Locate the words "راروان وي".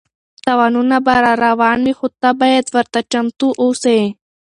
1.23-1.93